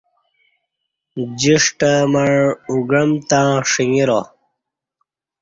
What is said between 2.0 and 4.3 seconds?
مع اوگعمتاں ݜنگرا